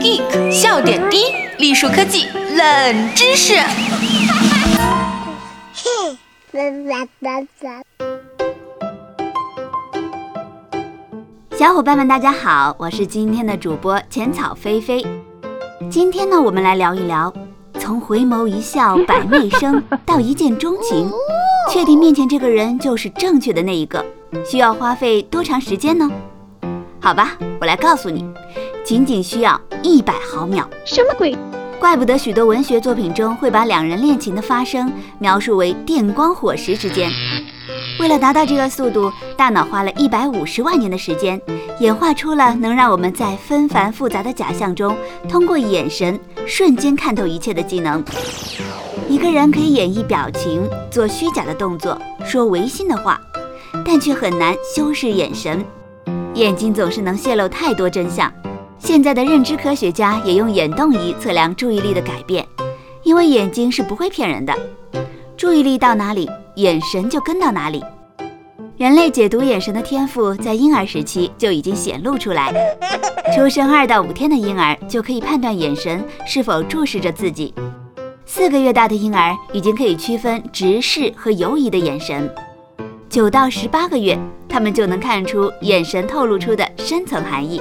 [0.00, 3.54] Geek 笑点低，栗树科技冷知识。
[11.56, 15.02] 小伙伴们，大家好，我是今天的主播浅草菲菲。
[15.90, 17.32] 今天呢，我们来聊一聊，
[17.82, 21.10] 从回眸一笑百媚生到一见钟情，
[21.68, 24.06] 确定面前这个人就是正确的那一个，
[24.48, 26.08] 需要花费多长时间呢？
[27.00, 28.24] 好吧，我来告诉你，
[28.84, 30.70] 仅仅需要一百毫秒。
[30.84, 31.36] 什么鬼？
[31.80, 37.10] 怪不得许多文学作品中会把两人恋情的发生描述为电光火石之间。
[37.98, 41.40] 为了达到这个速度，大脑花了一百五十万年的时间，
[41.78, 44.96] 演化出了能让我们在纷繁复杂的假象中，
[45.28, 48.02] 通过眼神瞬间看透一切的技能。
[49.08, 53.20] 一个人可以演绎表情，做虚假的动作，说违心的话，
[53.84, 55.64] 但却很难修饰眼神。
[56.34, 58.32] 眼睛总是能泄露太多真相。
[58.78, 62.44] 现在的认知科学家也用眼动仪测量注意力的改变，
[63.04, 64.52] 因为眼睛是不会骗人的。
[65.36, 67.82] 注意力到哪里，眼神就跟到哪里。
[68.76, 72.52] 人类解读眼神的天赋在婴儿时期就已经显露出来。
[73.34, 77.54] 出生二到五天的婴儿就可以判断眼神是否注视着自己，
[78.26, 82.28] 四个月大的婴儿已经可以区分直视和游移的眼神。
[83.08, 87.60] 九到十八个月，他们就能看出眼神透露出的深层含义。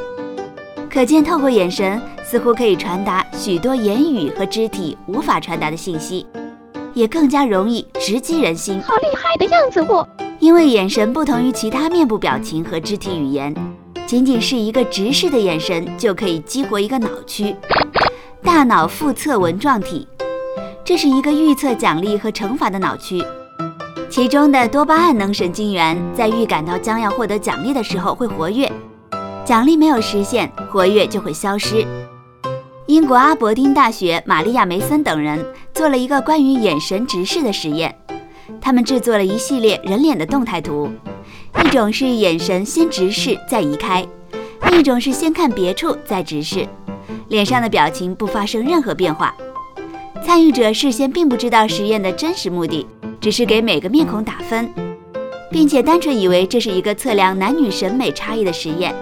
[0.89, 6.25] 可见，透过眼神似乎可以传达许多言语和肢体无法传达的信息，
[6.93, 8.81] 也更加容易直击人心。
[8.81, 9.81] 好厉害的样子！
[9.81, 10.07] 我
[10.39, 13.53] 因为眼神不同于其他面部表情和肢体语言，
[14.07, 17.55] 仅仅是一个直视的眼神就可以激活一个脑区——
[18.43, 20.07] 大脑腹侧纹状体。
[20.83, 23.23] 这是一个预测奖励和惩罚的脑区。
[24.09, 28.69] 其中的多巴胺能神经元在预感到将要获得奖励的时候会活跃，
[29.45, 31.85] 奖励没有实现，活跃就会消失。
[32.87, 37.95] 英国阿伯丁大学玛利亚梅森等人做了一个关于眼神直视的实验，
[38.59, 40.89] 他们制作了一系列人脸的动态图，
[41.63, 44.05] 一种是眼神先直视再移开，
[44.69, 46.67] 另一种是先看别处再直视，
[47.29, 49.33] 脸上的表情不发生任何变化。
[50.25, 52.85] 参与者事先并不知道实验的真实目的。
[53.19, 54.73] 只是给每个面孔打分，
[55.51, 58.95] 并且单纯以为这是一个测量男女审美差异的实验。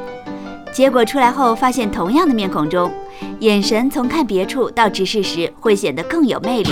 [0.74, 2.92] 结果出来后发现，同样的面孔中，
[3.40, 6.72] 眼神从看别处到直视时会显得更有魅力。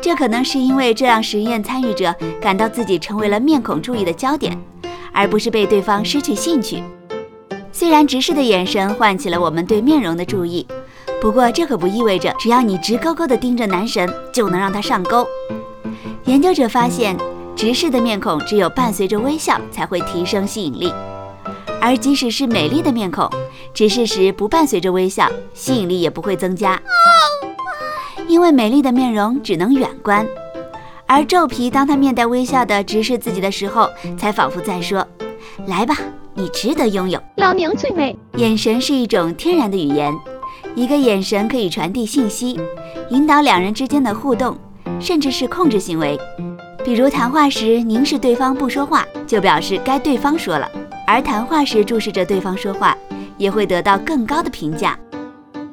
[0.00, 4.56] 这可能是因为这让实验参与者感到自己成为了面孔注意的焦点，
[5.12, 6.82] 而不是被对方失去兴趣。
[7.72, 10.66] 虽然直视的眼神唤起了我们对面容的注意，
[11.20, 15.26] 不过这可不意味着只要你直勾勾地盯着男神就能让他上钩。
[16.24, 17.16] 研究者发现，
[17.54, 20.92] 直视的面孔只有伴随着微笑才会提升吸引力，
[21.80, 23.28] 而即使是美丽的面孔，
[23.72, 26.80] 直视时不伴随着微笑，吸引力也不会增加。
[28.26, 30.26] 因为美丽的面容只能远观，
[31.06, 33.88] 而皱皮当他面带微笑地直视自己的时候，
[34.18, 35.06] 才仿佛在说
[35.66, 35.96] ：“来吧，
[36.34, 38.16] 你值得拥有。”老娘最美。
[38.36, 40.14] 眼神是一种天然的语言，
[40.74, 42.60] 一个眼神可以传递信息，
[43.10, 44.56] 引导两人之间的互动。
[45.00, 46.18] 甚至是控制行为，
[46.84, 50.66] 比如谈话时凝视对方不说话，就表示该对方说了；
[51.10, 52.94] 而谈话时注视着对方说话，
[53.38, 54.94] 也会得到更高的评价。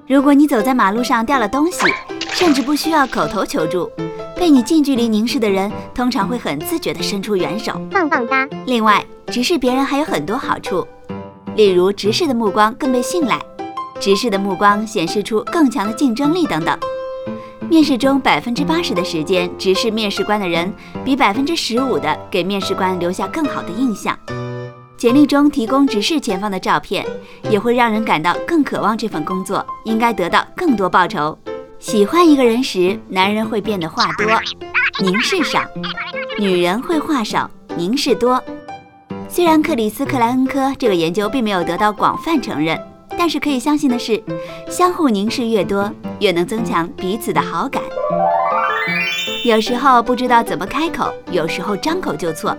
[0.07, 1.93] 如果你走在马路上掉了东西，
[2.31, 3.91] 甚至不需要口头求助，
[4.37, 8.47] 被你近距离凝视的人通常会很自觉地伸出援手，棒棒哒。
[8.65, 10.87] 另外，直视别人还有很多好处，
[11.57, 13.37] 例如直视的目光更被信赖，
[13.99, 16.79] 直视的目光显示出更强的竞争力等等。
[17.69, 24.17] 面试中百分之八十的时间直视面试官的人，比百分之十五的给面试官留下更好的印象。
[24.97, 27.05] 简历中提供直视前方的照片，
[27.49, 31.37] 也会让人感到更渴望这份工作，应该得到更多报酬。
[31.79, 34.25] 喜欢一个人时，男人会变得话多，
[35.03, 35.61] 凝视少；
[36.39, 38.41] 女人会话少，凝视多。
[39.27, 42.79] 虽然克里斯克莱恩科这个研究并没有得到广泛承认。
[43.17, 44.21] 但是可以相信的是，
[44.69, 45.89] 相互凝视越多，
[46.19, 47.81] 越能增强彼此的好感。
[49.45, 52.55] 有时候不知道怎么开口，有时候张口就错，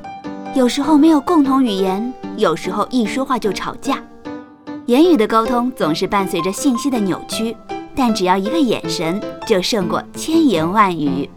[0.57, 4.03] 有时候没有共同语言，有时候一说话就吵架。
[4.87, 7.55] 言语的沟通总是伴随着信息的扭曲，
[7.95, 11.29] 但只要一个眼神，就胜过千言万语。